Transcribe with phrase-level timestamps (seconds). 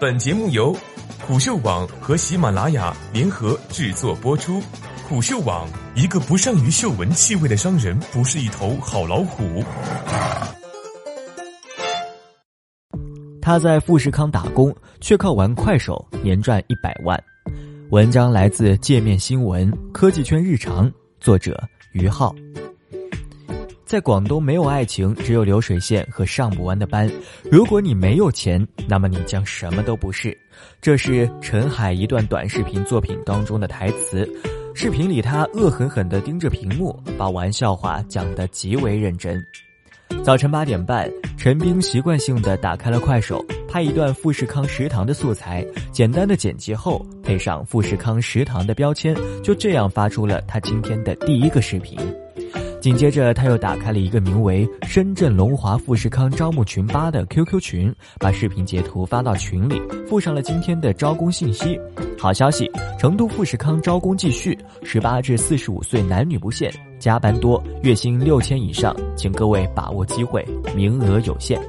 [0.00, 0.76] 本节目由
[1.26, 4.62] 虎嗅网和喜马拉雅联合制作播出。
[5.08, 9.64] 虎嗅网：一个不善于嗅闻气味的商人，不是一头好老虎。
[13.42, 17.20] 他在富士康打工，却靠玩快手年赚一百万。
[17.90, 20.88] 文章来自界面新闻科技圈日常，
[21.18, 21.60] 作者
[21.92, 22.32] 于浩。
[23.88, 27.10] 在广东没有爱情，只有流水线和上不完的班。
[27.50, 30.36] 如果你没有钱，那么你将什么都不是。
[30.78, 34.28] 这是陈海一段短视频作品当中的台词。
[34.74, 39.42] 视频里他恶狠狠地盯着屏幕，把玩笑话讲得极为认真。
[40.22, 51.98] 早晨八点半，陈斌习惯性地打开了快手，拍一段富士康食堂的素材，简单的剪辑后配上富士康食堂的标签，就这样发出了他今天的第一个视频。
[52.80, 61.78] 紧接着，他又打开了一个名为“深圳龙华富士康招募群八”的 QQ 群，把视频截图发到群里，附上了今天的招工信息。
[62.16, 71.60] 好消息，成都富士康招工继续，十八至四十五岁男女不限，加班多，月薪六千以上，请各位把握机会，名额有限。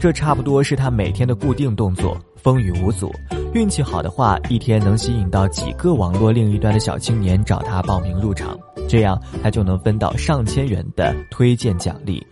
[0.00, 3.12] 这差不多是他每天的固定动作，风雨无阻。
[3.52, 8.58] 运气好的话，一天能吸引到几个网络另一端的小青年找他报名入场。
[8.88, 12.24] 这样，他就能分到上千元的推荐奖励。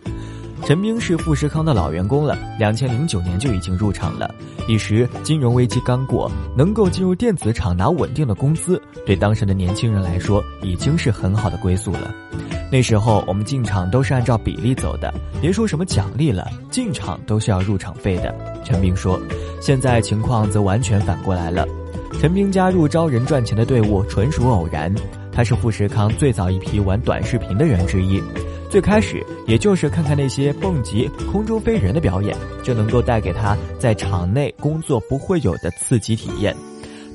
[0.63, 4.33] 陈斌是富士康的老员工了，两千零九年就已经入场了。
[4.67, 12.11] 一时金融危机刚过，能够进入电子厂拿稳定的工资，对当时的年轻人来说已经是很好的归宿了。
[12.71, 18.33] 那时候我们进厂都是按照比例走的，别说什么奖励了，进厂都是要入场费的。
[18.63, 19.19] 陈斌说
[19.61, 21.67] ：“现在情况则完全反过来了。”
[22.19, 24.91] 陈斌加入招人赚钱的队伍纯属偶然。
[25.35, 28.23] 他是富士康最早一批玩短视频的人之一，
[28.69, 36.55] 最开始也就是看看那些蹦极、空中飞人的表演，就能够带给他在场内工作不会有的刺激体验。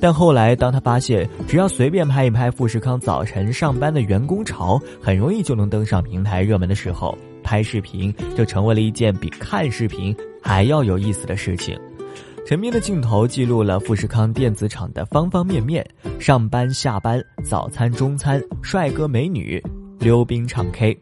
[0.03, 11.79] 但后来，当他发现只要随便拍一拍富士康早晨上班的员工潮，很容易就能登上平台热门的时候，拍视频就成为了一件比看视频还要有意思的事情。
[12.51, 15.89] 陈斌的镜头记录了富士康电子厂的方方面面：
[16.19, 19.63] 上班、下班、早餐、中餐、帅哥美女、
[20.01, 20.99] 溜冰、唱 K。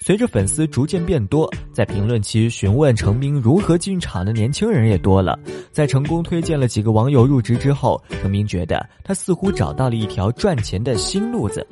[0.00, 5.38] 随着粉丝逐渐变多，在评论区询问陈斌如何进厂的年轻人也多了。
[5.70, 11.64] 在成功推荐了几个网友入职之后，陈斌觉得他似乎找到了一条赚钱的新路子。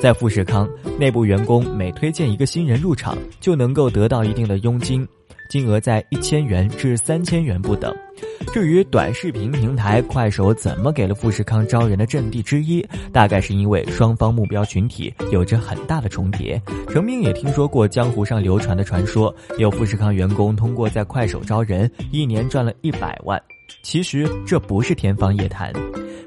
[0.00, 5.04] 在富士康内部，员工每推荐一个新人入场，就能够得到一定的佣金。
[5.50, 7.92] 金额在一千元至三千元不等。
[8.52, 16.60] 至于短视频平台快手怎么给了富士康招人的阵地之一，大概是因为双方目标群体有着很大的重叠。
[16.90, 23.40] 程斌也听说过江湖上流传的传说，有富士康员工通过在快手招人，一年赚了一百万。
[23.82, 25.72] 其实这不是天方夜谭。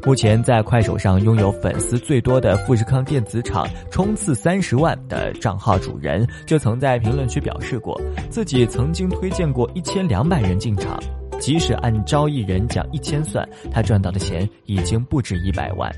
[0.04, 11.00] 目前在快手上拥有粉丝最多的富士康电子厂冲刺三十万的账号主人，就曾在评论区表示过，自己曾经推荐过一千两百人进场，
[11.40, 15.92] 即使按招一人奖一千算，他赚到的钱已经不止一百万。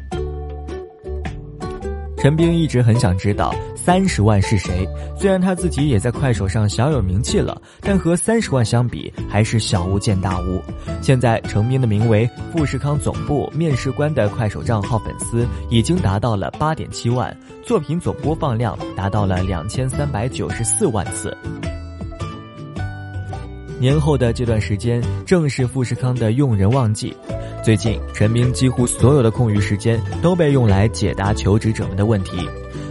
[2.18, 10.60] 陈斌一直很想知道三十万是谁，虽然他自己也在快手上小有名气了，但和三十万相比还是小巫见大巫。
[11.00, 17.34] 现在陈斌的名为“富士康总部面试官”的快手账号粉丝已经达到了八点七万，
[17.64, 21.38] 作品总播放量达到了两千三百九十四万次。
[23.80, 27.16] 年后的这段时间正是富士康的用人旺季。
[27.64, 32.38] 最近，陈斌几乎所有的空余时间都被用来解答求职者们的问题。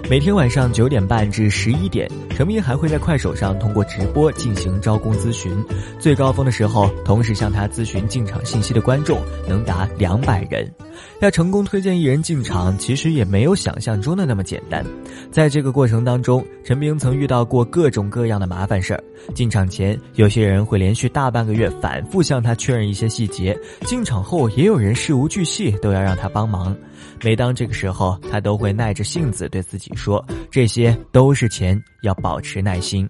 [0.09, 5.53] 每天晚上九点半至十一点，陈斌还会在快手上通过直播进行招工咨询。
[5.99, 10.73] 最高峰的时候，同时向他咨询进场信息的观众能达两百人。
[11.21, 14.84] 要成功推荐一人进场，其实也没有想象中的那么简单。
[15.31, 19.03] 在这个过程当中，陈斌曾遇到过各种各样的麻烦事儿。
[19.34, 23.55] 进场前，有些人会连续大半个月反复向他确认一些细节；
[23.87, 26.77] 进场后，也有人事无巨细都要让他帮忙。
[27.22, 33.09] 每当这个时候，他都会耐着性子对自己说：“这些都是钱，要保持耐心。”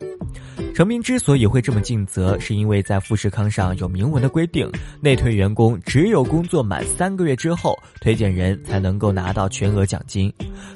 [0.76, 4.70] 陈明之所以会这么尽责，是因为在富士康上有明文的规定，
[5.00, 10.30] 内推员工只有工作满三个月之后，推荐人才能够拿到全额奖金。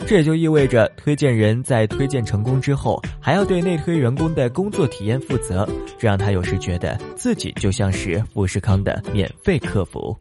[0.07, 5.69] 这也就意味着，推荐人在推荐成功之后，还要对内推员工的工作体验负责，
[5.99, 10.17] 这让他有时觉得自己就像是富士康的免费客服。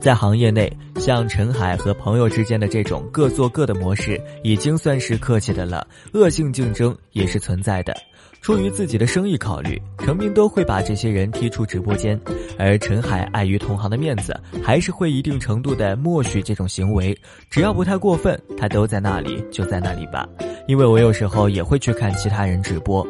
[0.00, 5.86] 在行业内，像陈海和朋友之间的这种各做各的模式，已经算是客气的了。
[6.14, 7.94] 恶性竞争也是存在的。
[8.40, 12.18] 出于自己的生意考虑，程斌都会把这些人踢出直播间，
[12.58, 17.14] 而陈海碍于同行的面子，还是会一定程度的默许这种行为。
[17.50, 20.26] 只要不太过分，他都在那里就在那里吧。
[20.66, 23.06] 因为我有时候也会去看其他人直播。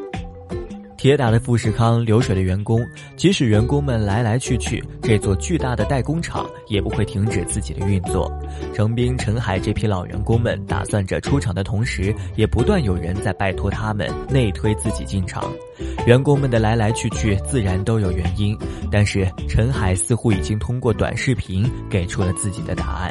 [1.01, 2.87] 铁打的富士康流水的员工，
[3.17, 8.31] 即使员工们来来去去，这座巨大的代工厂也不会停止自己的运作。
[8.75, 15.51] 程斌、陈海这批老员工们打算着出场的同时，也不断有人在拜托他们内推自己进场。
[16.07, 18.55] 员工们的来来去去自然都有原因，
[18.93, 23.11] 但是陈海似乎已经通过短视频给出了自己的答案。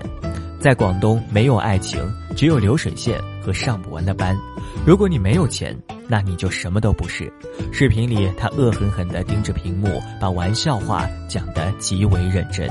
[0.60, 2.00] 在广东，没有爱情，
[2.36, 4.38] 只有流水线和上不完的班。
[4.86, 5.76] 如果你没有钱，
[6.10, 7.32] 那你就什么都不是。
[7.72, 12.68] 视频里，他恶狠狠地盯着屏幕，把玩笑话讲得极为认真。